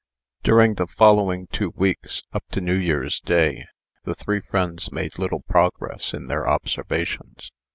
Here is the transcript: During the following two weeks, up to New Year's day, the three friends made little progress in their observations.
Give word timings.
During 0.41 0.73
the 0.73 0.87
following 0.87 1.45
two 1.51 1.73
weeks, 1.75 2.23
up 2.33 2.43
to 2.53 2.59
New 2.59 2.73
Year's 2.73 3.19
day, 3.19 3.67
the 4.03 4.15
three 4.15 4.41
friends 4.41 4.91
made 4.91 5.19
little 5.19 5.41
progress 5.41 6.11
in 6.11 6.25
their 6.25 6.49
observations. 6.49 7.51